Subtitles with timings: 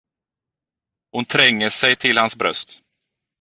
[1.11, 2.81] Hon tränger sig till hans bröst.